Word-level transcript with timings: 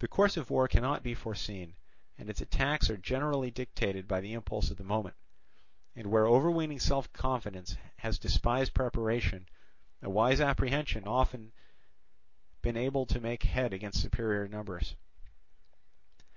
The 0.00 0.08
course 0.08 0.36
of 0.36 0.50
war 0.50 0.66
cannot 0.66 1.04
be 1.04 1.14
foreseen, 1.14 1.76
and 2.18 2.28
its 2.28 2.40
attacks 2.40 2.90
are 2.90 2.96
generally 2.96 3.48
dictated 3.52 4.08
by 4.08 4.20
the 4.20 4.32
impulse 4.32 4.72
of 4.72 4.76
the 4.76 4.82
moment; 4.82 5.14
and 5.94 6.08
where 6.10 6.26
overweening 6.26 6.80
self 6.80 7.12
confidence 7.12 7.76
has 7.98 8.18
despised 8.18 8.74
preparation, 8.74 9.48
a 10.02 10.10
wise 10.10 10.40
apprehension 10.40 11.06
often 11.06 11.52
been 12.60 12.76
able 12.76 13.06
to 13.06 13.20
make 13.20 13.44
head 13.44 13.72
against 13.72 14.02
superior 14.02 14.48
numbers. 14.48 14.96